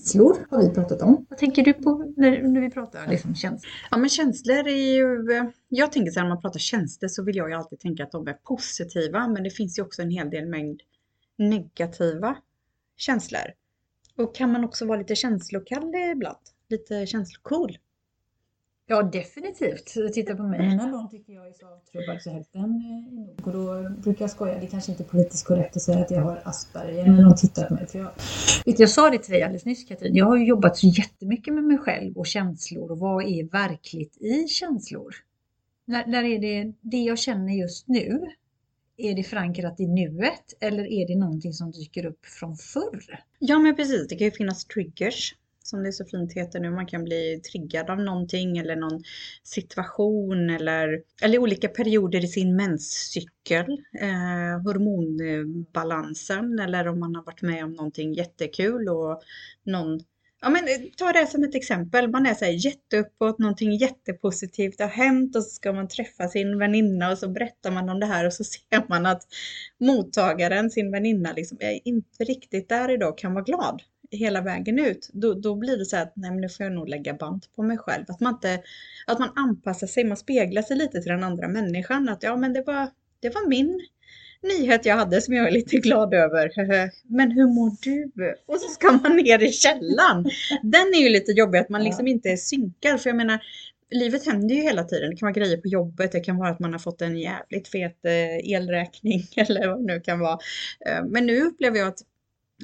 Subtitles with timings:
[0.00, 1.26] känslor har vi pratat om.
[1.28, 3.72] Vad tänker du på när, när vi pratar liksom, känslor?
[3.90, 5.24] Ja men känslor är ju,
[5.68, 8.12] jag tänker så här när man pratar känslor så vill jag ju alltid tänka att
[8.12, 10.80] de är positiva men det finns ju också en hel del mängd
[11.38, 12.36] negativa
[12.96, 13.52] känslor.
[14.16, 16.38] Och kan man också vara lite känslokall ibland?
[16.68, 17.78] Lite känslocool?
[18.90, 19.94] Ja, definitivt.
[20.14, 20.78] Titta på mig.
[20.82, 23.40] Av dem tycker jag är så avtrubbad så hälften är nog.
[23.44, 24.54] Och då brukar jag skoja.
[24.54, 27.66] Det är kanske inte politiskt korrekt att säga att jag har Asperger när någon tittar
[27.66, 27.86] på mig.
[27.86, 28.10] För jag,
[28.66, 30.14] vet, jag sa det till dig alldeles nyss Katrin.
[30.14, 34.16] Jag har ju jobbat så jättemycket med mig själv och känslor och vad är verkligt
[34.16, 35.14] i känslor?
[35.84, 38.20] När, när är det det jag känner just nu?
[38.96, 43.20] Är det förankrat i nuet eller är det någonting som dyker upp från förr?
[43.38, 46.70] Ja men precis, det kan ju finnas triggers som det så fint heter nu.
[46.70, 49.02] Man kan bli triggad av någonting eller någon
[49.42, 53.66] situation eller, eller olika perioder i sin menscykel.
[54.00, 59.22] Eh, hormonbalansen eller om man har varit med om någonting jättekul och
[59.64, 60.00] någon
[60.42, 62.10] Ja men eh, ta det som ett exempel.
[62.10, 66.58] Man är så här jätteuppåt, någonting jättepositivt har hänt och så ska man träffa sin
[66.58, 69.22] väninna och så berättar man om det här och så ser man att
[69.80, 75.10] mottagaren, sin väninna, liksom är inte riktigt där idag kan vara glad hela vägen ut,
[75.12, 77.62] då, då blir det så att nej men nu får jag nog lägga band på
[77.62, 78.04] mig själv.
[78.08, 78.62] Att man, inte,
[79.06, 82.08] att man anpassar sig, man speglar sig lite till den andra människan.
[82.08, 83.80] Att ja men det var, det var min
[84.42, 86.50] nyhet jag hade som jag är lite glad över.
[87.08, 88.10] Men hur mår du?
[88.46, 90.30] Och så ska man ner i källan.
[90.62, 93.00] Den är ju lite jobbig att man liksom inte är synkad.
[93.00, 93.40] För jag menar,
[93.90, 95.10] livet händer ju hela tiden.
[95.10, 97.68] Det kan vara grejer på jobbet, det kan vara att man har fått en jävligt
[97.68, 100.38] fet eh, elräkning eller vad det nu kan vara.
[100.86, 101.98] Eh, men nu upplever jag att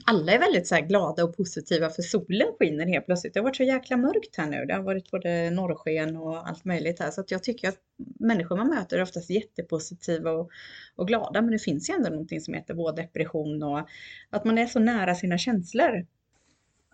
[0.05, 3.35] alla är väldigt så glada och positiva för solen skiner helt plötsligt.
[3.35, 4.65] Det har varit så jäkla mörkt här nu.
[4.65, 7.11] Det har varit både norrsken och allt möjligt här.
[7.11, 7.79] Så att jag tycker att
[8.21, 10.51] människor man möter är oftast jättepositiva och,
[10.97, 11.43] och glada.
[11.43, 13.89] Men det finns ju ändå någonting som heter vårdepression och
[14.31, 16.07] att man är så nära sina känslor.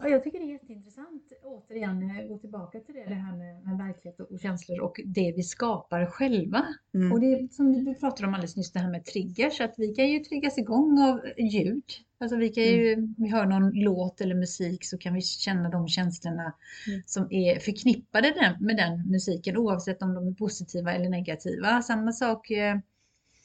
[0.02, 3.64] Ja, jag tycker det är jätteintressant, återigen, eh, gå tillbaka till det, det här med,
[3.64, 6.66] med verklighet och känslor och det vi skapar själva.
[6.94, 7.12] Mm.
[7.12, 10.08] Och det som vi pratade om alldeles nyss, det här med triggers, att vi kan
[10.08, 11.84] ju triggas igång av ljud.
[12.22, 13.14] Alltså vi kan ju, mm.
[13.18, 16.54] vi hör någon låt eller musik så kan vi känna de känslorna
[16.88, 17.02] mm.
[17.06, 21.82] som är förknippade med den musiken oavsett om de är positiva eller negativa.
[21.82, 22.76] Samma sak eh,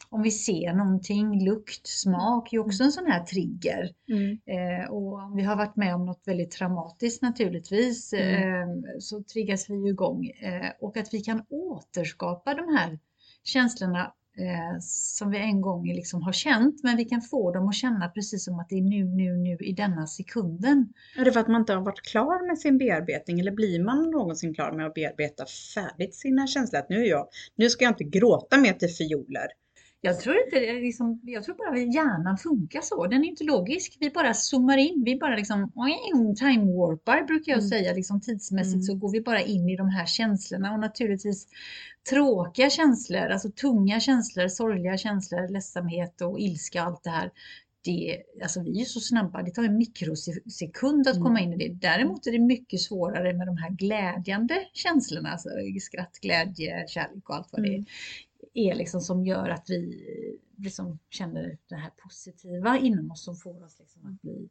[0.10, 3.94] om vi ser någonting, lukt, smak är också en sån här trigger.
[4.10, 4.40] Mm.
[4.46, 8.60] Eh, och om vi har varit med om något väldigt traumatiskt naturligtvis mm.
[8.60, 8.68] eh,
[9.00, 10.26] så triggas vi ju igång.
[10.26, 13.00] Eh, och att vi kan återskapa de här
[13.44, 17.76] känslorna eh, som vi en gång liksom har känt, men vi kan få dem att
[17.76, 20.94] känna precis som att det är nu, nu, nu i denna sekunden.
[21.18, 24.12] Är det för att man inte har varit klar med sin bearbetning eller blir man
[24.12, 26.80] någonsin klar med att bearbeta färdigt sina känslor?
[26.80, 29.48] Att nu, är jag, nu ska jag inte gråta mer till fioler.
[30.02, 33.08] Jag tror inte liksom, jag tror bara att hjärnan funkar så.
[33.08, 33.98] Den är inte logisk.
[34.00, 35.04] Vi bara zoomar in.
[35.06, 35.72] Vi bara liksom
[36.38, 37.70] time warpar brukar jag mm.
[37.70, 37.94] säga.
[37.94, 38.84] Liksom tidsmässigt mm.
[38.84, 41.48] så går vi bara in i de här känslorna och naturligtvis
[42.10, 47.32] tråkiga känslor, alltså tunga känslor, sorgliga känslor, ledsamhet och ilska och allt det här.
[47.82, 51.26] Det, alltså vi är så snabba, det tar en mikrosekund att mm.
[51.26, 51.74] komma in i det.
[51.74, 55.50] Däremot är det mycket svårare med de här glädjande känslorna, alltså
[55.82, 57.86] skratt, glädje, kärlek och allt vad det är.
[58.60, 60.06] Är liksom som gör att vi
[60.58, 64.50] liksom känner det här positiva inom oss som får oss liksom att bli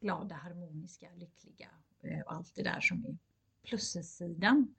[0.00, 1.68] glada, harmoniska, lyckliga
[2.02, 3.16] eh, och allt det där som är
[3.68, 4.74] plussidan.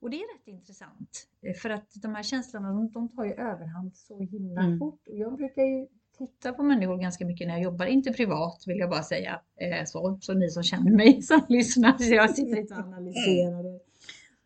[0.00, 3.32] Och det är rätt intressant eh, för att de här känslorna de, de tar ju
[3.32, 4.78] överhand så himla mm.
[4.78, 5.08] fort.
[5.08, 5.86] Och jag brukar ju
[6.18, 9.84] titta på människor ganska mycket när jag jobbar, inte privat vill jag bara säga, eh,
[9.86, 13.80] så, så ni som känner mig som lyssnar, så jag sitter inte och analyserar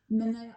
[0.06, 0.54] men när jag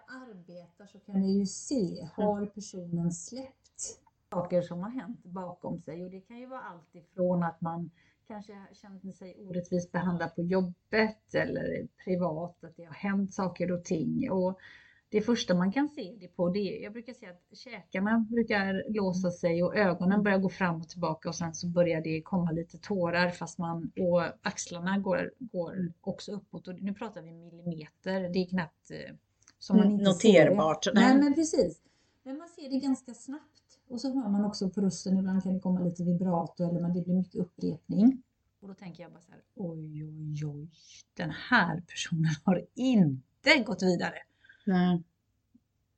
[0.87, 3.99] så kan ni ju se, har personen släppt
[4.29, 6.03] saker som har hänt bakom sig?
[6.03, 7.91] Och det kan ju vara allt ifrån att man
[8.27, 13.83] kanske känner sig orättvist behandlad på jobbet eller privat, att det har hänt saker och
[13.83, 14.31] ting.
[14.31, 14.59] Och
[15.09, 18.83] det första man kan se det på, det är, jag brukar säga att käkarna brukar
[18.89, 22.51] låsa sig och ögonen börjar gå fram och tillbaka och sen så börjar det komma
[22.51, 26.67] lite tårar fast man, och axlarna går, går också uppåt.
[26.67, 29.15] Och nu pratar vi millimeter, det är knappt eh,
[29.59, 30.83] som man inte Noterbart.
[30.83, 30.93] Ser.
[30.93, 31.81] Nej, men precis.
[32.23, 33.79] Men man ser det ganska snabbt.
[33.89, 36.93] Och så hör man också på rösten, ibland kan det komma lite vibrato eller men
[36.93, 38.23] det blir mycket upprepning.
[38.61, 40.69] Och då tänker jag bara så här, oj, oj, oj,
[41.13, 44.15] den här personen har inte gått vidare.
[44.65, 45.03] Nej.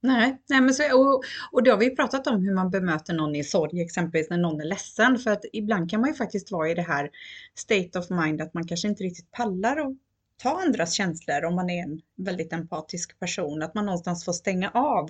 [0.02, 3.36] Nej, nej men så, och, och då har vi pratat om hur man bemöter någon
[3.36, 5.18] i sorg, exempelvis när någon är ledsen.
[5.18, 7.10] För att ibland kan man ju faktiskt vara i det här
[7.56, 9.96] state of mind att man kanske inte riktigt pallar och
[10.42, 13.62] ta andras känslor om man är en väldigt empatisk person.
[13.62, 15.10] Att man någonstans får stänga av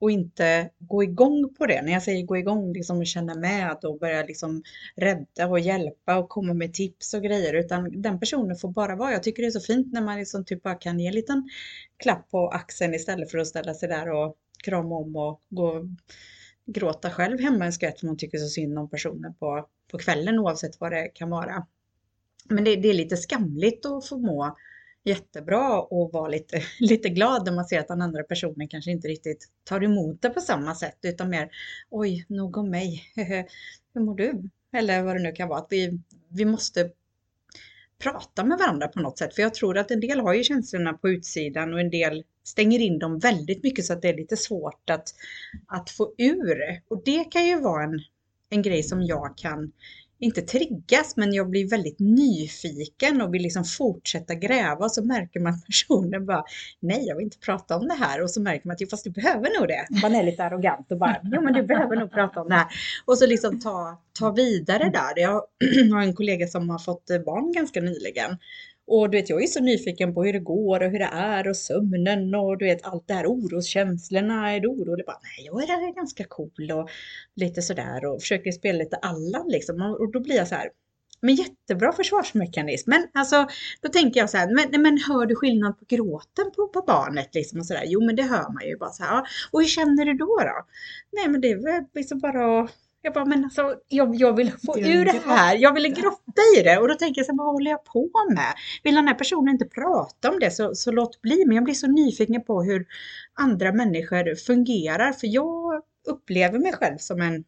[0.00, 1.82] och inte gå igång på det.
[1.82, 4.62] När jag säger gå igång, liksom att känna med och börja liksom
[4.96, 9.12] rädda och hjälpa och komma med tips och grejer, utan den personen får bara vara.
[9.12, 11.48] Jag tycker det är så fint när man liksom typ bara kan ge en liten
[11.96, 15.84] klapp på axeln istället för att ställa sig där och krama om och gå och
[16.66, 20.38] gråta själv hemma en skvätt för man tycker så synd om personen på, på kvällen
[20.38, 21.66] oavsett vad det kan vara.
[22.48, 24.56] Men det, det är lite skamligt att få må
[25.04, 29.08] jättebra och vara lite, lite glad när man ser att den andra personen kanske inte
[29.08, 31.50] riktigt tar emot det på samma sätt utan mer
[31.90, 33.02] oj, nog om mig,
[33.94, 34.42] hur mår du?
[34.72, 35.58] Eller vad det nu kan vara.
[35.58, 36.90] Att vi, vi måste
[37.98, 39.34] prata med varandra på något sätt.
[39.34, 42.78] För jag tror att en del har ju känslorna på utsidan och en del stänger
[42.78, 45.14] in dem väldigt mycket så att det är lite svårt att,
[45.66, 46.82] att få ur.
[46.88, 48.00] Och det kan ju vara en,
[48.50, 49.72] en grej som jag kan
[50.22, 54.84] inte triggas, men jag blir väldigt nyfiken och vill liksom fortsätta gräva.
[54.84, 56.44] Och så märker man att personen bara
[56.80, 58.22] nej, jag vill inte prata om det här.
[58.22, 59.86] Och så märker man att fast du behöver nog det.
[60.02, 62.66] Man är lite arrogant och bara jo, men du behöver nog prata om det här.
[63.04, 65.22] Och så liksom ta, ta vidare där.
[65.22, 65.42] Jag
[65.92, 68.38] har en kollega som har fått barn ganska nyligen
[68.86, 71.48] och du vet, jag är så nyfiken på hur det går och hur det är
[71.48, 74.52] och sömnen och du vet allt det här oroskänslorna.
[74.52, 75.06] Är du orolig?
[75.06, 76.90] Bara, Nej, jag är ganska cool och
[77.36, 79.82] lite sådär och försöker spela lite Allan liksom.
[79.82, 80.70] Och då blir jag så här,
[81.22, 82.90] men jättebra försvarsmekanism.
[82.90, 83.46] Men alltså,
[83.80, 87.34] då tänker jag så här, men, men hör du skillnad på gråten på, på barnet
[87.34, 87.84] liksom och sådär?
[87.86, 89.22] Jo, men det hör man ju bara så här.
[89.50, 90.66] Och hur känner du då då?
[91.12, 92.70] Nej, men det är väl liksom bara att
[93.02, 95.56] jag bara, men alltså jag, jag vill få ur det här.
[95.56, 96.78] Jag vill grotta i det.
[96.78, 98.54] Och då tänker jag så här, vad håller jag på med?
[98.82, 101.44] Vill den här personen inte prata om det så, så låt bli.
[101.46, 102.86] Men jag blir så nyfiken på hur
[103.34, 105.12] andra människor fungerar.
[105.12, 107.44] För jag upplever mig själv som en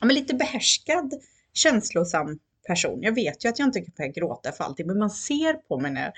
[0.00, 1.12] ja, lite behärskad,
[1.52, 3.02] känslosam person.
[3.02, 5.90] Jag vet ju att jag inte kan gråta för allting, men man ser på mig
[5.90, 6.12] när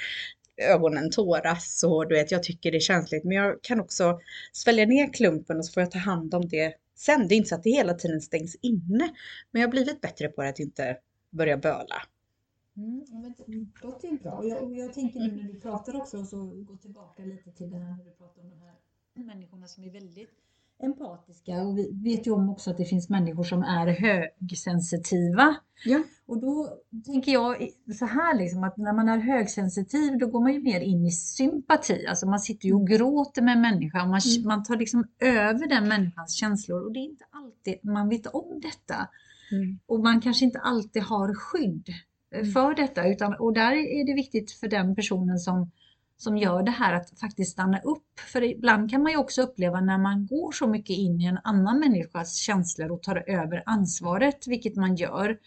[0.57, 3.25] ögonen tåras och du vet, jag tycker det är känsligt.
[3.25, 4.21] Men jag kan också
[4.53, 7.29] svälja ner klumpen och så får jag ta hand om det sen.
[7.29, 9.15] Det är inte så att det hela tiden stängs inne,
[9.51, 10.97] men jag har blivit bättre på att inte
[11.31, 12.03] börja böla.
[12.77, 14.33] Mm, men det låter ju bra.
[14.33, 17.53] Och jag, och jag tänker nu när du pratar också, och så gå tillbaka lite
[17.53, 18.75] till det här när du pratar om de här
[19.15, 20.31] människorna som är väldigt
[20.83, 25.57] empatiska och vi vet ju om också att det finns människor som är högsensitiva.
[25.85, 26.03] Ja.
[26.27, 26.69] Och då
[27.07, 30.81] tänker jag så här liksom att när man är högsensitiv då går man ju mer
[30.81, 32.07] in i sympati.
[32.07, 34.49] Alltså man sitter ju och gråter med en människa och man, mm.
[34.49, 38.61] man tar liksom över den människans känslor och det är inte alltid man vet om
[38.61, 39.09] detta.
[39.53, 39.79] Mm.
[39.87, 41.89] Och man kanske inte alltid har skydd
[42.35, 42.53] mm.
[42.53, 45.71] för detta utan, och där är det viktigt för den personen som
[46.21, 48.21] som gör det här att faktiskt stanna upp.
[48.33, 51.39] För ibland kan man ju också uppleva när man går så mycket in i en
[51.45, 55.39] annan människas känslor och tar över ansvaret, vilket man gör, mm.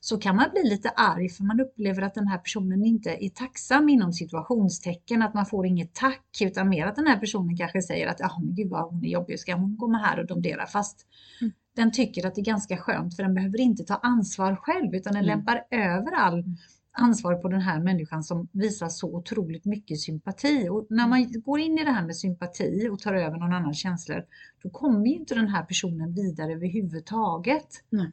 [0.00, 3.28] så kan man bli lite arg för man upplever att den här personen inte är
[3.28, 7.82] tacksam inom situationstecken, att man får inget tack utan mer att den här personen kanske
[7.82, 10.66] säger att ja men gud vad hon är jobbig, ska hon komma här och domdera
[10.66, 11.06] fast
[11.40, 11.52] mm.
[11.76, 15.12] den tycker att det är ganska skönt för den behöver inte ta ansvar själv utan
[15.12, 15.36] den mm.
[15.36, 16.56] lämpar över all mm
[16.96, 20.68] ansvar på den här människan som visar så otroligt mycket sympati.
[20.68, 23.78] Och när man går in i det här med sympati och tar över någon annans
[23.78, 24.24] känslor,
[24.62, 27.68] då kommer ju inte den här personen vidare överhuvudtaget.
[27.90, 28.12] Nej.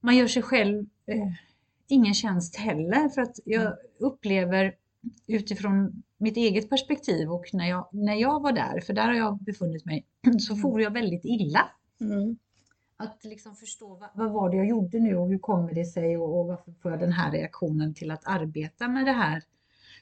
[0.00, 1.32] Man gör sig själv eh,
[1.88, 3.74] ingen tjänst heller för att jag mm.
[3.98, 4.74] upplever
[5.26, 9.38] utifrån mitt eget perspektiv och när jag, när jag var där, för där har jag
[9.38, 10.06] befunnit mig,
[10.40, 10.62] så mm.
[10.62, 11.70] for jag väldigt illa.
[12.00, 12.38] Mm.
[13.00, 16.16] Att liksom förstå vad, vad, var det jag gjorde nu och hur kommer det sig
[16.16, 19.42] och, och varför får jag den här reaktionen till att arbeta med det här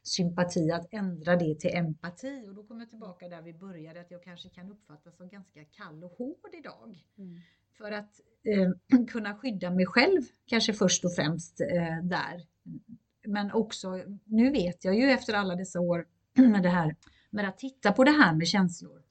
[0.03, 2.45] sympati, att ändra det till empati.
[2.49, 5.65] Och då kommer jag tillbaka där vi började, att jag kanske kan uppfattas som ganska
[5.65, 7.05] kall och hård idag.
[7.19, 7.41] Mm.
[7.79, 12.47] För att eh, kunna skydda mig själv, kanske först och främst eh, där.
[13.27, 16.97] Men också, nu vet jag ju efter alla dessa år med det här,
[17.31, 19.03] med att titta på det här med känslor,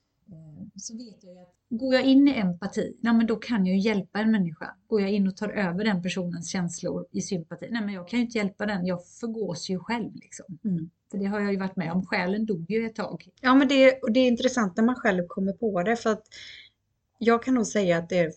[0.77, 3.75] så vet jag ju att Går jag in i empati, ja, men då kan jag
[3.75, 4.75] ju hjälpa en människa.
[4.87, 8.19] Går jag in och tar över den personens känslor i sympati, nej men jag kan
[8.19, 10.15] ju inte hjälpa den, jag förgås ju själv.
[10.15, 10.59] Liksom.
[10.65, 10.89] Mm.
[11.11, 13.29] För det har jag ju varit med om, själen dog ju ett tag.
[13.41, 16.23] Ja men det, och det är intressant när man själv kommer på det för att
[17.17, 18.31] jag kan nog säga att det är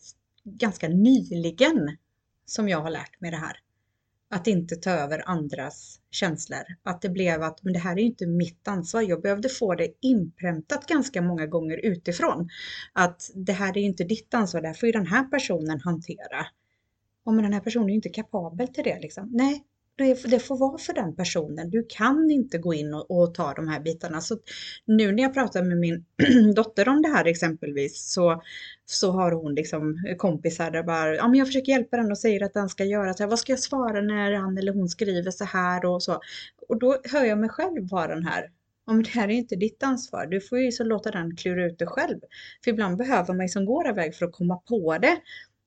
[0.44, 1.96] ganska nyligen
[2.44, 3.56] som jag har lärt mig det här
[4.30, 6.62] att inte ta över andras känslor.
[6.82, 9.02] Att det blev att, men det här är ju inte mitt ansvar.
[9.02, 12.48] Jag behövde få det inpräntat ganska många gånger utifrån.
[12.92, 16.46] Att det här är inte ditt ansvar, det här får ju den här personen hantera.
[17.24, 19.28] Och men den här personen är ju inte kapabel till det liksom.
[19.32, 19.64] Nej,
[20.04, 21.70] det får vara för den personen.
[21.70, 24.20] Du kan inte gå in och, och, ta de här bitarna.
[24.20, 24.38] Så
[24.84, 26.04] nu när jag pratar med min
[26.54, 28.42] dotter om det här exempelvis så,
[28.86, 32.44] så har hon liksom kompisar där bara, ja men jag försöker hjälpa den och säger
[32.44, 35.30] att den ska göra så här, vad ska jag svara när han eller hon skriver
[35.30, 36.20] så här och så.
[36.68, 38.50] Och då hör jag mig själv vara den här,
[38.86, 40.26] ja, men det här är inte ditt ansvar.
[40.26, 42.20] Du får ju så låta den klura ut det själv.
[42.64, 45.20] För ibland behöver man ju som går iväg för att komma på det.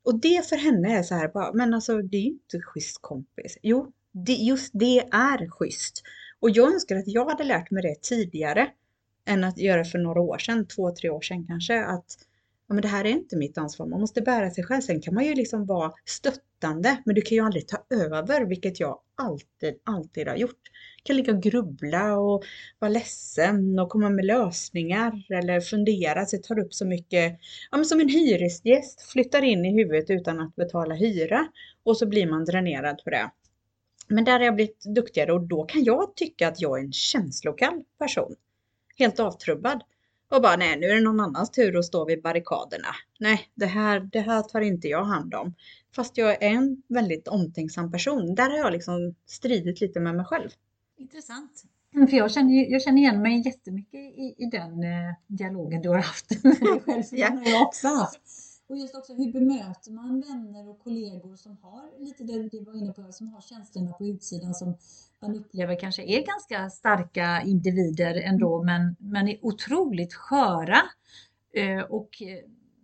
[0.05, 2.97] Och det för henne är så här bara, men alltså det är ju inte schysst
[3.01, 3.57] kompis.
[3.61, 6.03] Jo, det, just det är schysst.
[6.39, 8.69] Och jag önskar att jag hade lärt mig det tidigare
[9.25, 11.83] än att göra för några år sedan, två, tre år sedan kanske.
[11.83, 12.05] Att
[12.67, 13.85] ja, men det här är inte mitt ansvar.
[13.85, 14.81] Man måste bära sig själv.
[14.81, 18.79] Sen kan man ju liksom vara stöttande, men du kan ju aldrig ta över, vilket
[18.79, 20.61] jag alltid, alltid har gjort.
[20.97, 22.43] Jag kan ligga och grubbla och
[22.79, 27.39] vara ledsen och komma med lösningar eller fundera så jag tar upp så mycket,
[27.71, 31.47] ja men som en hyresgäst flyttar in i huvudet utan att betala hyra
[31.83, 33.29] och så blir man dränerad på det.
[34.07, 36.91] Men där har jag blivit duktigare och då kan jag tycka att jag är en
[36.91, 38.35] känslokall person.
[38.97, 39.83] Helt avtrubbad.
[40.29, 42.87] Och bara nej, nu är det någon annans tur att stå vid barrikaderna.
[43.19, 45.53] Nej, det här, det här tar inte jag hand om.
[45.95, 48.35] Fast jag är en väldigt omtänksam person.
[48.35, 50.49] Där har jag liksom stridit lite med mig själv.
[50.97, 51.63] Intressant.
[51.95, 55.89] Mm, för jag känner, jag känner igen mig jättemycket i, i den eh, dialogen du
[55.89, 57.03] har haft med dig själv.
[57.11, 58.21] Den har jag också haft.
[58.67, 62.73] Och just också hur bemöter man vänner och kollegor som har lite det du var
[62.73, 64.77] inne på, som har känslorna på utsidan som
[65.19, 68.65] man upplever kanske är ganska starka individer ändå mm.
[68.65, 70.81] men, men är otroligt sköra.
[71.53, 72.09] Eh, och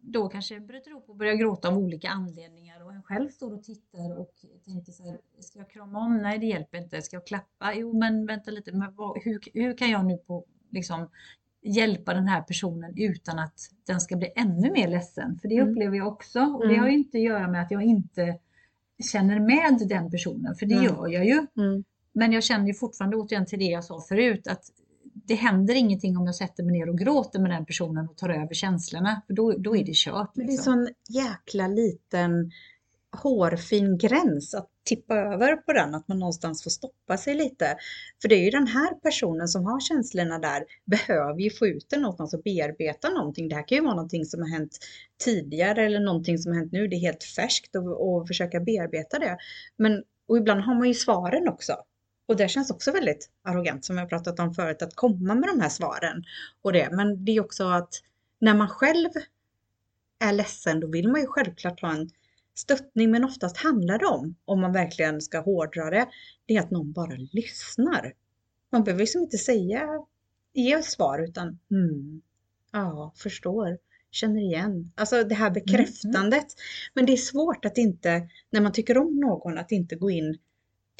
[0.01, 3.63] då kanske bryter ihop och börjar gråta av olika anledningar och en själv står och
[3.63, 4.33] tittar och
[4.65, 6.17] tänker så här, ska jag krama om?
[6.17, 7.01] Nej, det hjälper inte.
[7.01, 7.73] Ska jag klappa?
[7.75, 11.09] Jo, men vänta lite, men vad, hur, hur kan jag nu på liksom
[11.61, 15.39] hjälpa den här personen utan att den ska bli ännu mer ledsen?
[15.41, 15.69] För det mm.
[15.69, 16.79] upplever jag också och det mm.
[16.79, 18.37] har ju inte att göra med att jag inte
[19.11, 20.85] känner med den personen, för det mm.
[20.85, 21.47] gör jag ju.
[21.57, 21.83] Mm.
[22.13, 24.63] Men jag känner ju fortfarande återigen till det jag sa förut att
[25.13, 28.29] det händer ingenting om jag sätter mig ner och gråter med den personen och tar
[28.29, 29.21] över känslorna.
[29.27, 30.35] För då, då är det kört.
[30.35, 30.73] Men det är liksom.
[30.73, 32.51] sån jäkla liten
[33.11, 37.77] hårfin gräns att tippa över på den, att man någonstans får stoppa sig lite.
[38.21, 41.85] För det är ju den här personen som har känslorna där, behöver ju få ut
[41.89, 43.49] det någonstans och bearbeta någonting.
[43.49, 44.77] Det här kan ju vara någonting som har hänt
[45.23, 49.19] tidigare eller någonting som har hänt nu, det är helt färskt och, och försöka bearbeta
[49.19, 49.37] det.
[49.77, 51.75] Men och ibland har man ju svaren också.
[52.27, 55.61] Och det känns också väldigt arrogant som jag pratat om förut att komma med de
[55.61, 56.23] här svaren
[56.61, 56.89] och det.
[56.91, 57.93] Men det är också att
[58.39, 59.09] när man själv
[60.19, 62.09] är ledsen då vill man ju självklart ha en
[62.59, 66.07] stöttning men oftast handlar det om, om man verkligen ska hårdra det,
[66.45, 68.13] det är att någon bara lyssnar.
[68.71, 69.87] Man behöver liksom inte säga,
[70.53, 72.21] ge svar utan mm,
[72.71, 73.77] ja, förstår,
[74.11, 74.91] känner igen.
[74.95, 76.33] Alltså det här bekräftandet.
[76.33, 76.91] Mm, mm.
[76.93, 80.37] Men det är svårt att inte, när man tycker om någon, att inte gå in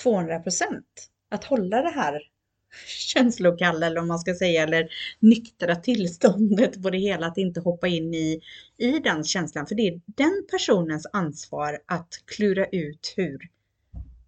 [0.04, 2.22] 200 procent att hålla det här
[2.88, 7.88] känslokalla eller om man ska säga eller nyktra tillståndet på det hela, att inte hoppa
[7.88, 8.42] in i,
[8.78, 9.68] i den känslan.
[9.68, 13.50] För det är den personens ansvar att klura ut hur,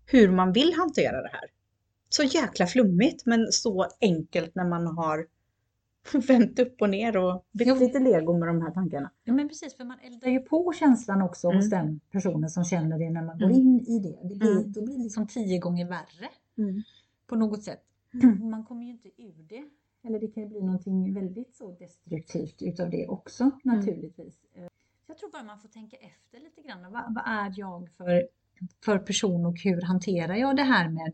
[0.06, 1.50] hur man vill hantera det här.
[2.10, 5.28] Så jäkla flummigt men så enkelt när man har
[6.28, 9.12] vänt upp och ner och byggt lite lego med de här tankarna.
[9.24, 11.58] Ja men precis, för man eldar ju på känslan också mm.
[11.58, 13.58] hos den personen som känner det när man går mm.
[13.58, 14.30] in i det.
[14.30, 14.72] det blir, mm.
[14.72, 16.30] Då blir det liksom tio gånger värre.
[16.58, 16.84] Mm.
[17.28, 17.82] På något sätt.
[18.14, 18.50] Mm.
[18.50, 19.64] Man kommer ju inte ur det.
[20.04, 23.60] Eller det kan ju bli någonting väldigt så destruktivt utav det också mm.
[23.64, 24.36] naturligtvis.
[25.08, 26.92] Jag tror bara man får tänka efter lite grann.
[26.92, 28.28] Vad, vad, är jag för,
[28.86, 31.14] för person och hur hanterar jag det här med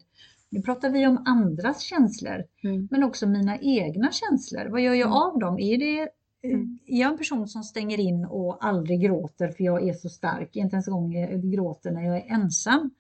[0.50, 2.88] nu pratar vi om andras känslor, mm.
[2.92, 4.66] men också mina egna känslor.
[4.66, 5.14] Vad gör jag mm.
[5.14, 5.60] av dem?
[5.60, 6.10] Är det
[6.44, 6.80] Mm.
[6.88, 10.56] Är jag en person som stänger in och aldrig gråter för jag är så stark,
[10.56, 11.12] inte ens en gång
[11.52, 12.92] gråter när jag är ensam.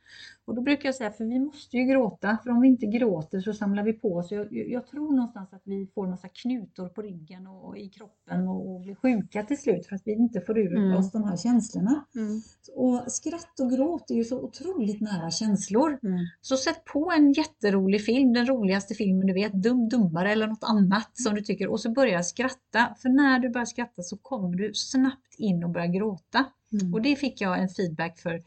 [0.47, 3.39] Och då brukar jag säga, för vi måste ju gråta, för om vi inte gråter
[3.39, 4.31] så samlar vi på oss.
[4.31, 8.75] Jag, jag tror någonstans att vi får massa knutor på ryggen och i kroppen och,
[8.75, 10.97] och blir sjuka till slut för att vi inte får ur mm.
[10.97, 12.05] oss de här känslorna.
[12.15, 12.41] Mm.
[12.75, 15.99] Och skratt och gråt är ju så otroligt nära känslor.
[16.03, 16.17] Mm.
[16.41, 20.63] Så sätt på en jätterolig film, den roligaste filmen du vet, Dum Dummare eller något
[20.63, 22.95] annat som du tycker och så börja skratta.
[23.01, 26.45] För när du börjar skratta så kommer du snabbt in och börjar gråta.
[26.73, 26.93] Mm.
[26.93, 28.43] Och det fick jag en feedback för,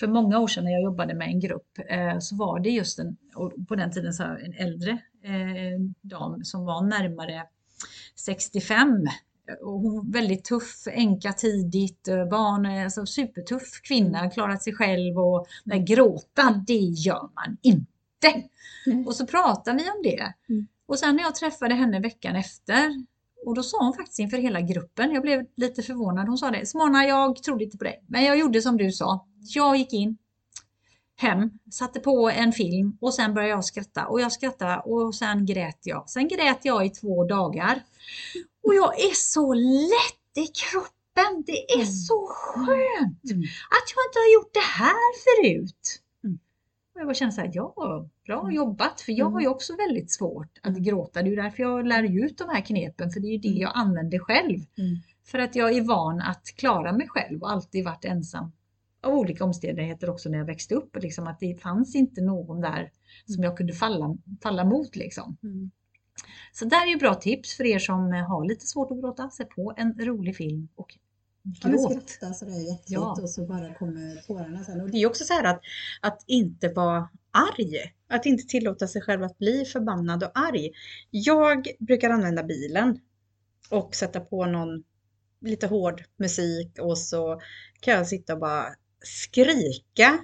[0.00, 1.78] för många år sedan när jag jobbade med en grupp.
[1.88, 3.16] Eh, så var det just en,
[3.68, 4.90] på den tiden så en äldre
[5.24, 7.46] eh, dam som var närmare
[8.16, 9.06] 65.
[9.62, 14.30] Och hon väldigt tuff, enka tidigt, eh, barn, alltså supertuff kvinna, mm.
[14.30, 17.88] klarat sig själv och men gråta, det gör man inte.
[18.86, 19.06] Mm.
[19.06, 20.34] Och så pratade vi om det.
[20.48, 20.66] Mm.
[20.86, 23.04] Och sen när jag träffade henne veckan efter
[23.46, 26.66] och då sa hon faktiskt inför hela gruppen, jag blev lite förvånad, hon sa det,
[26.66, 29.26] Smana jag trodde inte på dig, men jag gjorde som du sa.
[29.54, 30.16] Jag gick in,
[31.16, 35.46] hem, satte på en film och sen började jag skratta och jag skrattade och sen
[35.46, 36.10] grät jag.
[36.10, 37.82] Sen grät jag i två dagar.
[38.62, 41.86] Och jag är så lätt i kroppen, det är mm.
[41.86, 43.42] så skönt mm.
[43.76, 46.01] att jag inte har gjort det här förut.
[46.94, 47.00] Mm.
[47.00, 47.74] jag bara kände så här, ja,
[48.26, 48.54] bra Mm.
[48.54, 49.00] jobbat.
[49.00, 50.82] För jag har ju också väldigt svårt att Mm.
[50.82, 51.22] gråta.
[51.22, 53.48] Det är ju därför jag lär ut de här knepen, för det är ju det
[53.48, 53.60] Mm.
[53.60, 54.58] jag använder själv.
[54.78, 54.96] Mm.
[55.24, 58.52] För att jag är van att klara mig själv och alltid varit ensam
[59.02, 60.96] av olika omständigheter också när jag växte upp.
[61.02, 62.90] Liksom att det fanns inte någon där
[63.26, 64.96] som jag kunde falla, falla mot.
[64.96, 65.36] Liksom.
[65.42, 65.70] Mm.
[66.52, 69.30] Så där är ju bra tips för er som har lite svårt att gråta.
[69.30, 70.94] Se på en rolig film och
[71.42, 72.10] Ja, gråt.
[72.10, 73.18] skratta sådär jätteligt Ja.
[73.22, 74.80] och så bara kommer tårarna sen.
[74.80, 75.60] Och det är också så här att,
[76.00, 77.94] att inte vara arg.
[78.08, 80.70] Att inte tillåta sig själv att bli förbannad och arg.
[81.10, 83.00] Jag brukar använda bilen
[83.70, 84.84] och sätta på någon
[85.40, 87.40] lite hård musik och så
[87.80, 88.66] kan jag sitta och bara
[89.04, 90.18] skrika,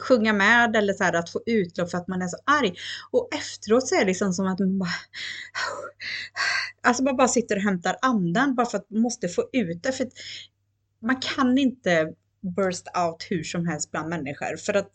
[0.00, 2.74] sjunga med eller så här att få utlopp för att man är så arg.
[3.10, 4.90] Och efteråt så är det liksom som att man bara
[6.82, 9.92] Alltså man bara sitter och hämtar andan bara för att man måste få ut det.
[9.92, 10.12] För att
[11.02, 12.12] man kan inte
[12.56, 14.92] burst out hur som helst bland människor för att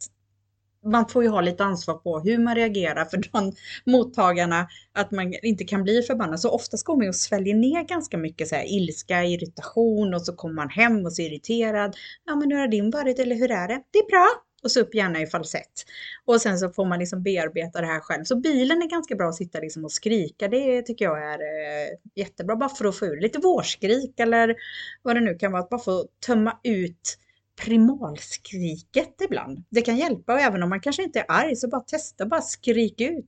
[0.85, 3.53] man får ju ha lite ansvar på hur man reagerar för de
[3.85, 6.39] mottagarna, att man inte kan bli förbannad.
[6.39, 10.21] Så oftast går man ju och sväljer ner ganska mycket så här, ilska, irritation och
[10.21, 11.95] så kommer man hem och så är irriterad.
[12.25, 13.81] Ja men hur har din varit eller hur är det?
[13.91, 14.27] Det är bra!
[14.63, 15.85] Och så upp gärna i falsett.
[16.25, 18.23] Och sen så får man liksom bearbeta det här själv.
[18.23, 20.47] Så bilen är ganska bra att sitta liksom och skrika.
[20.47, 22.55] Det tycker jag är eh, jättebra.
[22.55, 24.55] Bara för att få ur lite vårskrik eller
[25.01, 25.61] vad det nu kan vara.
[25.61, 27.17] Att bara få tömma ut
[27.55, 29.63] primalskriket ibland.
[29.69, 32.41] Det kan hjälpa och även om man kanske inte är arg så bara testa, bara
[32.41, 33.25] skrik ut.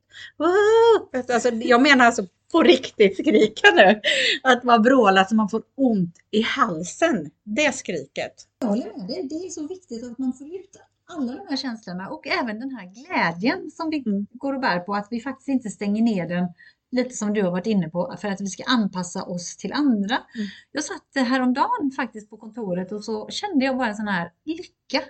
[1.29, 4.01] Alltså, jag menar alltså på riktigt skrika nu.
[4.43, 7.31] Att man vrålar så man får ont i halsen.
[7.43, 8.33] Det skriket.
[8.59, 9.27] Jag håller med dig.
[9.29, 12.69] Det är så viktigt att man får ut alla de här känslorna och även den
[12.71, 14.27] här glädjen som vi Mm.
[14.33, 14.95] går och bär på.
[14.95, 16.47] Att vi faktiskt inte stänger ner den
[16.91, 20.15] lite som du har varit inne på för att vi ska anpassa oss till andra.
[20.15, 20.47] Mm.
[20.71, 25.01] Jag satt häromdagen faktiskt på kontoret och så kände jag bara en sån här lycka.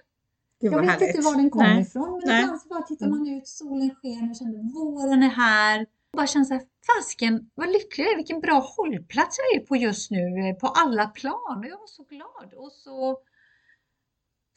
[0.61, 1.81] Det Jag vet inte var den kom Nej.
[1.81, 2.41] ifrån men Nej.
[2.43, 5.81] ibland så bara tittar man ut, solen sken och kände våren är här.
[5.81, 9.65] Och bara kände så här, fasken vad lycklig jag är, vilken bra hållplats jag är
[9.65, 11.57] på just nu eh, på alla plan.
[11.59, 12.53] Och jag var så glad.
[12.55, 13.17] Och så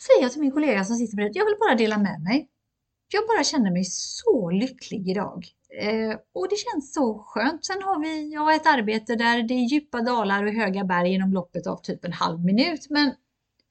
[0.06, 2.48] säger jag till min kollega som sitter bredvid, jag vill bara dela med mig.
[3.12, 5.46] Jag bara känner mig så lycklig idag.
[5.80, 7.64] Eh, och det känns så skönt.
[7.66, 11.14] Sen har vi, jag har ett arbete där det är djupa dalar och höga berg
[11.14, 12.86] inom loppet av typ en halv minut.
[12.90, 13.12] Men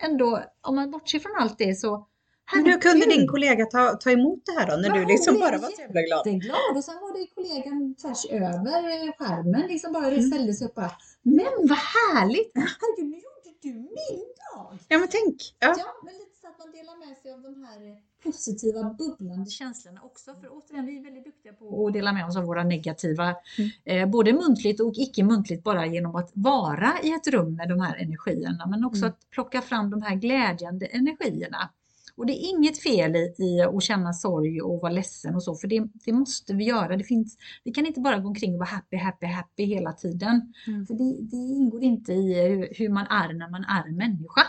[0.03, 2.07] ändå, om man bortser från allt det så
[2.55, 4.77] Men hur kunde din kollega ta, ta emot det här då?
[4.77, 6.27] När Ja, du liksom bara var så jävla glad.
[6.27, 10.21] jätteglad och sen var det kollegan tvärs över skärmen liksom bara Mm.
[10.31, 12.51] ställde sig upp och bara Men vad härligt!
[12.55, 13.21] Herregud, nu
[13.61, 14.77] du min dag!
[14.87, 15.55] Ja men tänk.
[15.59, 15.75] Ja.
[15.77, 19.49] Ja, men lite så att man delar med sig av de här eh, positiva bubblande
[19.49, 20.33] känslorna också.
[20.41, 23.69] För återigen, vi är väldigt duktiga på att dela med oss av våra negativa, Mm.
[24.03, 27.79] eh, både muntligt och icke muntligt bara genom att vara i ett rum med de
[27.81, 28.65] här energierna.
[28.67, 29.09] Men också Mm.
[29.09, 31.69] att plocka fram de här glädjande energierna.
[32.17, 35.55] Och det är inget fel i, i att känna sorg och vara ledsen och så,
[35.55, 36.97] för det, det måste vi göra.
[36.97, 40.53] Det finns, vi kan inte bara gå omkring och vara happy, happy, happy hela tiden.
[40.67, 40.85] Mm.
[40.85, 44.41] För det, det ingår inte i hur, hur man är när man är människa.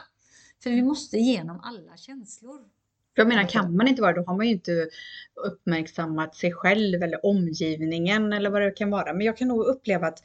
[0.62, 2.60] För vi måste igenom alla känslor.
[3.14, 4.88] Jag menar kan man inte vara då har man ju inte
[5.46, 9.12] uppmärksammat sig själv eller omgivningen eller vad det kan vara.
[9.12, 10.22] Men jag kan nog uppleva att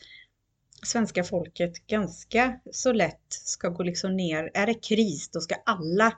[0.84, 4.51] svenska folket ganska så lätt ska gå liksom ner.
[4.53, 6.13] Är det kris då ska alla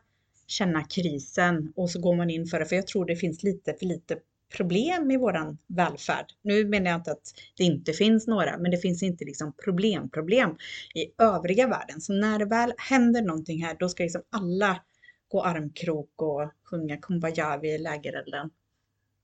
[0.48, 2.66] känna krisen och så går man in för det.
[2.66, 4.18] För jag tror det finns lite för lite
[4.58, 6.26] problem i våran välfärd.
[6.42, 10.10] Nu menar jag inte att det inte finns några, men det finns inte liksom problem,
[10.10, 10.58] problem
[10.96, 12.02] i övriga världen.
[12.02, 14.82] Så när det väl händer någonting här, då ska liksom alla
[15.28, 18.50] gå armkrok och sjunga Kumbaya vid lägerelden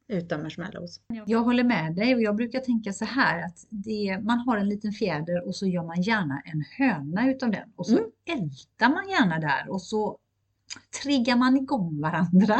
[0.08, 1.00] utan marshmallows.
[1.26, 4.70] Jag håller med dig och jag brukar tänka så här att det, man har en
[4.70, 8.12] liten fjäder och så gör man gärna en höna utav den och så Mm.
[8.30, 10.18] ältar man gärna där och så
[11.04, 12.56] triggar man igång varandra.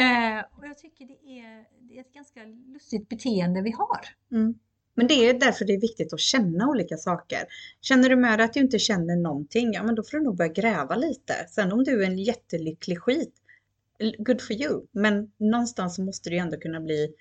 [0.00, 4.00] Eh, och jag tycker det är, det är ett ganska lustigt beteende vi har.
[4.32, 4.54] Mm.
[4.94, 7.44] Men det är därför det är viktigt att känna olika saker.
[7.80, 10.36] Känner du med dig att du inte känner någonting, ja men då får du nog
[10.36, 11.34] börja gräva lite.
[11.48, 13.34] Sen om du är en jättelycklig skit,
[14.18, 14.86] good for you.
[14.92, 17.14] Men någonstans måste du ändå kunna bli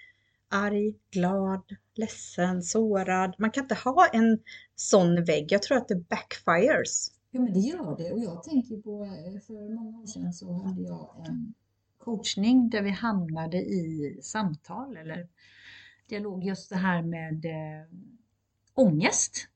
[0.50, 1.64] arg, glad,
[1.96, 3.36] ledsen, sårad.
[3.38, 4.40] Man kan inte ha en
[4.76, 5.52] sån vägg.
[5.52, 7.12] Jag tror att det backfires.
[7.32, 8.12] Jo men det gör det.
[8.12, 11.54] Och jag tänker på, eh, för många år sedan så hade jag en
[11.98, 15.28] coachning där vi hamnade i samtal eller
[16.08, 17.88] dialog just det här med eh,
[18.74, 19.48] ångest.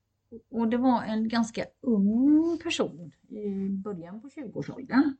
[0.50, 5.16] Och det var en ganska ung person i början på 20-årsåldern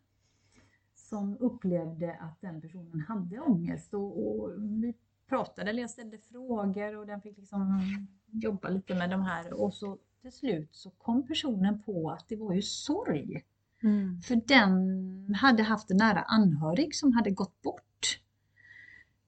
[0.96, 3.94] som upplevde att den personen hade ångest.
[3.94, 4.94] Och, och vi
[5.28, 7.82] pratade, eller jag ställde frågor och den fick liksom
[8.32, 9.54] jobba lite med de här.
[9.54, 13.44] Och så till slut så kom personen på att det var ju sorg.
[14.24, 18.20] För den hade haft en nära anhörig som hade gått bort.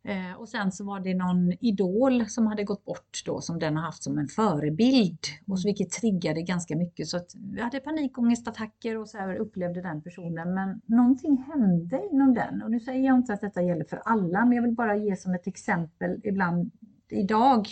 [0.03, 3.75] Eh, och sen så var det någon idol som hade gått bort då som den
[3.75, 5.19] har haft som en förebild.
[5.47, 9.81] Och så, vilket triggade ganska mycket så att vi hade panikångestattacker och så här upplevde
[9.81, 10.53] den personen.
[10.53, 12.61] Men någonting hände inom den.
[12.61, 15.15] Och nu säger jag inte att detta gäller för alla men jag vill bara ge
[15.15, 16.71] som ett exempel ibland
[17.09, 17.67] idag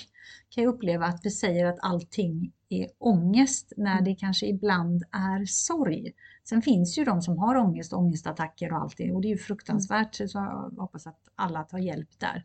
[0.49, 5.45] kan jag uppleva att vi säger att allting är ångest när det kanske ibland är
[5.45, 6.13] sorg.
[6.43, 9.37] Sen finns ju de som har ångest, ångestattacker och allt det och det är ju
[9.37, 12.43] fruktansvärt så jag hoppas att alla tar hjälp där.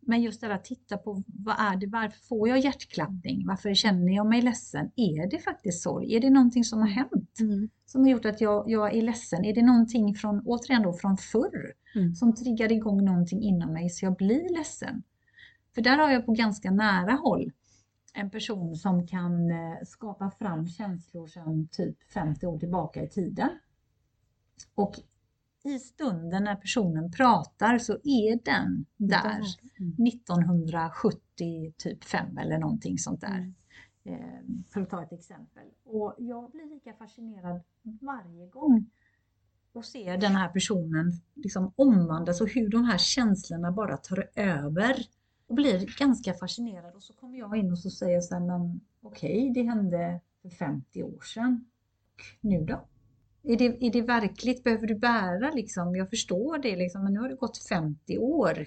[0.00, 3.46] Men just det att titta på vad är det, varför får jag hjärtklappning?
[3.46, 4.90] Varför känner jag mig ledsen?
[4.96, 6.14] Är det faktiskt sorg?
[6.16, 7.68] Är det någonting som har hänt mm.
[7.86, 9.44] som har gjort att jag, jag är ledsen?
[9.44, 12.14] Är det någonting från, återigen då, från förr mm.
[12.14, 15.02] som triggar igång någonting inom mig så jag blir ledsen?
[15.74, 17.52] För där har jag på ganska nära håll
[18.14, 23.48] en person som kan eh, skapa fram känslor sedan typ 50 år tillbaka i tiden.
[24.74, 24.94] Och
[25.64, 29.40] i stunden när personen pratar så är den där
[30.08, 33.38] 1970 typ 5 eller någonting sånt där.
[33.38, 33.54] Mm.
[34.04, 34.40] Eh,
[34.72, 35.62] för att ta ett exempel.
[35.84, 38.90] Och jag blir lika fascinerad varje gång
[39.72, 44.96] och ser den här personen liksom omvandlas och hur de här känslorna bara tar över
[45.48, 48.40] och blir ganska fascinerad och så kommer jag in och så säger jag så här,
[48.40, 51.64] men okej, okay, det hände för 50 år sedan.
[52.14, 52.86] Och nu då?
[53.42, 54.64] Är det, är det verkligt?
[54.64, 55.96] Behöver du bära liksom?
[55.96, 58.66] Jag förstår det liksom, men nu har det gått 50 år.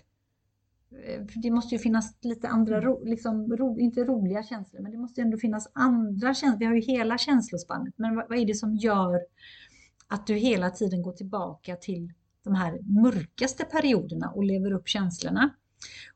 [0.91, 4.97] Eh, det måste ju finnas lite andra, ro, liksom, ro, inte roliga känslor, men det
[4.97, 6.59] måste ändå finnas andra känslor.
[6.59, 9.19] Vi har ju hela känslospannet, men vad, vad är det som gör
[10.07, 12.13] att du hela tiden går tillbaka till
[12.43, 15.49] de här mörkaste perioderna och lever upp känslorna?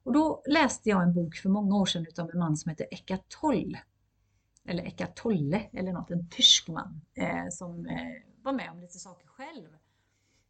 [0.04, 2.88] Och då läste jag en bok för många år sedan utav en man som heter
[2.91, 3.80] Eckart Tolle.
[4.65, 7.97] Eller Eckart Tolle eller något, en tysk man eh, som eh,
[8.43, 9.67] var med om lite saker själv.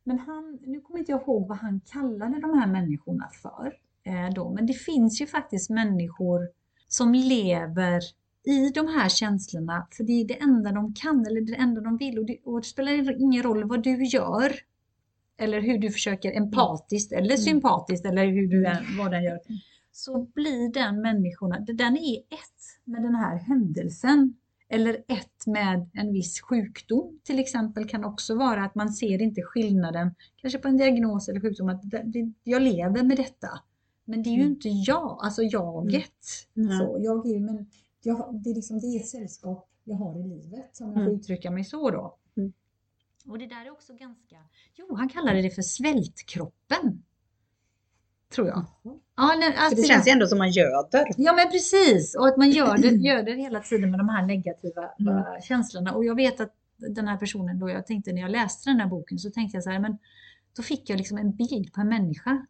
[0.04, 3.78] Men han, nu kommer inte jag ihåg vad han kallade de här människorna för.
[4.04, 6.50] Eh, då, men det finns ju faktiskt människor
[6.88, 8.02] som lever
[8.44, 11.98] i de här känslorna, för det är det enda de kan eller det enda de
[11.98, 14.54] vill och det, och det spelar ingen roll vad du gör
[15.42, 17.38] eller hur du försöker empatiskt eller mm.
[17.38, 19.40] sympatiskt eller hur du än, vad den gör,
[19.92, 24.38] så blir den människorna, den är ett med den här händelsen.
[24.74, 29.42] Eller ett med en viss sjukdom till exempel kan också vara att man ser inte
[29.42, 31.82] skillnaden, kanske på en diagnos eller sjukdom, att
[32.44, 33.48] jag lever med detta.
[34.06, 34.52] Men det är ju mm.
[34.52, 36.48] inte jag, alltså jaget.
[36.58, 36.78] Mm.
[36.78, 37.70] Så, jag är, men
[38.04, 41.02] jag, det, är liksom, det är ett sällskap jag har i livet, som jag får
[41.02, 41.16] mm.
[41.16, 42.18] uttrycka mig så då.
[43.26, 43.32] Mm.
[43.32, 44.36] Och det där är också ganska,
[44.76, 47.04] jo han kallade det för svältkroppen.
[48.34, 48.66] Tror jag.
[49.16, 51.06] Ja, nej, alltså, det känns ju ändå som man göder.
[51.18, 52.52] Ja men precis, och att man
[53.02, 55.42] gör det hela tiden med de här negativa mm.
[55.42, 55.94] känslorna.
[55.94, 58.88] Och jag vet att den här personen då, jag tänkte när jag läste den här
[58.88, 59.98] boken så tänkte jag så här, men
[60.56, 62.46] då fick jag liksom en bild på en människa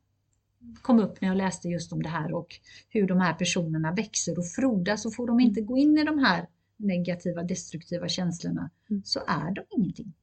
[0.81, 2.55] kom upp när jag läste just om det här och
[2.89, 6.19] hur de här personerna växer och frodas och får de inte gå in i de
[6.19, 9.01] här negativa destruktiva känslorna mm.
[9.05, 10.13] så är de ingenting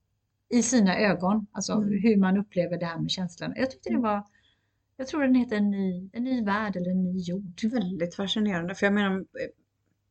[0.51, 2.03] i sina ögon, alltså mm.
[2.03, 3.53] hur man upplever det här med känslan.
[3.57, 4.03] Jag tyckte det mm.
[4.03, 4.25] var,
[4.97, 7.61] jag tror den heter en ny, en ny värld eller en ny jord.
[7.63, 9.25] Väldigt fascinerande, för jag menar,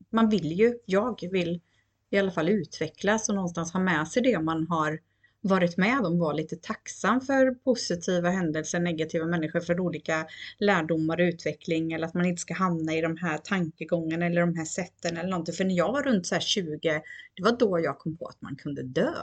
[0.10, 1.62] man vill ju, jag vill
[2.10, 5.00] i alla fall utvecklas och någonstans ha med sig det man har
[5.42, 10.26] varit med om, vara lite tacksam för positiva händelser, negativa människor, för olika
[10.60, 14.56] lärdomar och utveckling eller att man inte ska hamna i de här tankegångarna eller de
[14.56, 15.56] här sätten eller någonting.
[15.56, 17.02] För när jag var runt så 20,
[17.36, 19.14] det var då jag kom på att man kunde dö.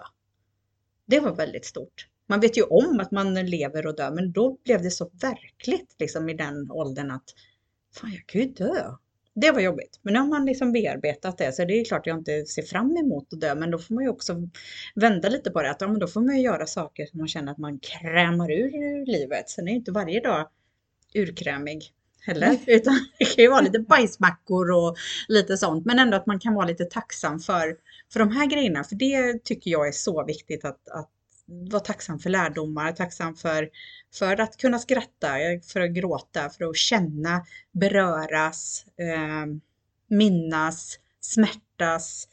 [1.06, 2.08] Det var väldigt stort.
[2.26, 5.96] Man vet ju om att man lever och dör, men då blev det så verkligt
[5.98, 7.34] liksom i den åldern att
[7.94, 8.90] fan, jag kan ju dö.
[9.34, 12.18] Det var jobbigt, men nu har man liksom bearbetat det så det är klart jag
[12.18, 14.48] inte ser fram emot att dö men då får man ju också
[14.94, 17.28] vända lite på det att ja, men då får man ju göra saker som man
[17.28, 19.50] känner att man krämar ur, ur livet.
[19.50, 20.48] Sen är ju inte varje dag
[21.14, 21.92] urkrämig
[22.26, 24.96] heller utan det kan ju vara lite bajsmackor och
[25.28, 27.76] lite sånt men ändå att man kan vara lite tacksam för
[28.14, 31.10] för de här grejerna, för det tycker jag är så viktigt att, att
[31.46, 33.68] vara tacksam för lärdomar, tacksam för,
[34.14, 35.28] för att kunna skratta,
[35.72, 39.46] för att gråta, för att känna, beröras, eh,
[40.08, 42.28] minnas, smärtas.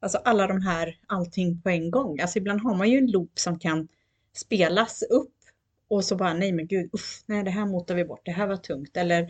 [0.00, 2.20] Alltså alla de här, allting på en gång.
[2.20, 3.88] Alltså ibland har man ju en loop som kan
[4.34, 5.34] spelas upp
[5.92, 8.46] och så bara, nej men gud, uff, nej det här motar vi bort, det här
[8.46, 8.96] var tungt.
[8.96, 9.28] Eller,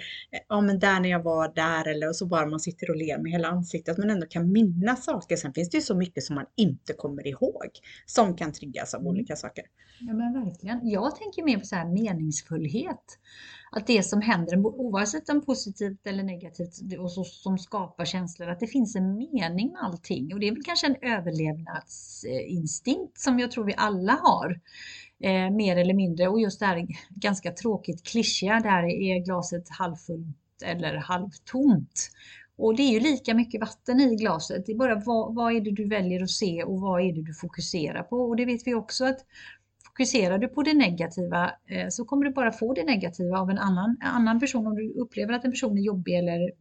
[0.48, 3.18] ja men där när jag var där, eller och så bara man sitter och ler
[3.18, 5.36] med hela ansiktet, men ändå kan minnas saker.
[5.36, 7.70] Sen finns det ju så mycket som man inte kommer ihåg,
[8.06, 9.10] som kan triggas av mm.
[9.10, 9.64] olika saker.
[10.00, 10.88] Ja men verkligen.
[10.88, 13.18] Jag tänker mer på så här meningsfullhet.
[13.74, 18.60] Att det som händer, oavsett om positivt eller negativt, och så, som skapar känslor, att
[18.60, 20.34] det finns en mening med allting.
[20.34, 24.60] Och det är väl kanske en överlevnadsinstinkt som jag tror vi alla har
[25.22, 30.62] Eh, mer eller mindre och just det här ganska tråkigt klyschiga, där är glaset halvfullt
[30.64, 32.10] eller halvtomt.
[32.56, 34.66] Och det är ju lika mycket vatten i glaset.
[34.66, 37.22] Det är bara vad, vad är det du väljer att se och vad är det
[37.22, 38.16] du fokuserar på?
[38.16, 39.18] Och det vet vi också att
[39.86, 43.58] fokuserar du på det negativa eh, så kommer du bara få det negativa av en
[43.58, 44.66] annan, annan person.
[44.66, 46.52] Om du upplever att en person är jobbig eller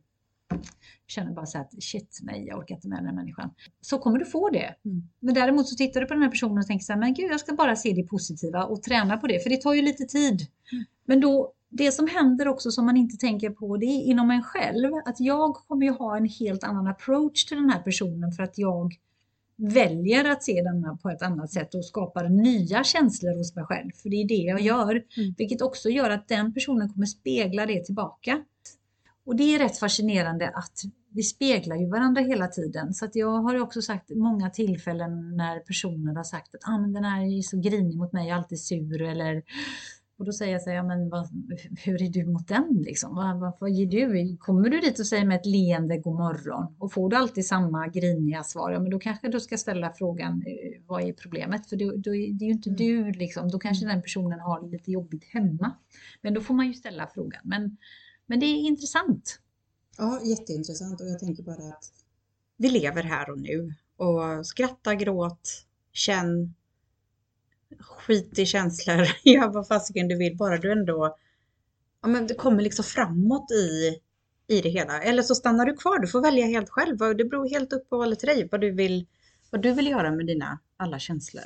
[1.08, 3.54] känner bara så att shit nej, jag orkar inte med den här människan.
[3.82, 4.76] Så kommer du få det.
[4.86, 5.10] Mm.
[5.20, 7.32] Men däremot så tittar du på den här personen och tänker så här, men gud
[7.32, 10.06] jag ska bara se det positiva och träna på det, för det tar ju lite
[10.06, 10.48] tid.
[10.72, 10.86] Mm.
[11.06, 14.44] Men då, det som händer också som man inte tänker på, det är inom en
[14.44, 18.44] själv, att jag kommer ju ha en helt annan approach till den här personen för
[18.44, 18.94] att jag
[19.58, 23.92] väljer att se denna på ett annat sätt och skapar nya känslor hos mig själv.
[23.92, 24.66] För det är det jag mm.
[24.66, 24.92] gör.
[24.92, 25.34] Mm.
[25.38, 28.44] Vilket också gör att den personen kommer spegla det tillbaka.
[29.26, 30.82] Och det är rätt fascinerande att
[31.14, 32.94] vi speglar ju varandra hela tiden.
[32.94, 36.94] Så att jag har också sagt många tillfällen när personer har sagt att ah, men
[36.94, 39.44] den här är så grinig mot mig, jag är alltid sur eller
[40.22, 41.30] och då säger jag så här, ja, men vad,
[41.86, 43.16] hur är du mot den liksom?
[43.16, 44.38] Vad, vad, vad ger du?
[44.38, 47.88] Kommer du dit och säger med ett leende god morgon och får du alltid samma
[47.88, 51.70] griniga svar, ja men då kanske du ska ställa frågan, eh, vad är problemet?
[51.70, 52.78] För då, då, det är ju inte mm.
[52.78, 55.72] du liksom, då kanske den personen har lite jobbigt hemma.
[56.22, 57.42] Men då får man ju ställa frågan.
[57.44, 57.78] Men,
[58.32, 59.40] men det är intressant.
[59.98, 61.94] Ja, jätteintressant och jag tänker bara att
[62.58, 66.56] vi lever här och nu och skratta, gråt, känn,
[67.80, 71.18] skit i känslor, gör vad fasiken du vill, bara du ändå
[72.02, 74.00] ja, men du kommer liksom framåt i,
[74.48, 75.02] i det hela.
[75.02, 76.98] Eller så stannar du kvar, du får välja helt själv.
[76.98, 79.08] Det beror helt upp på dig vad du vill,
[79.50, 81.46] vad du vill göra med dina alla känslor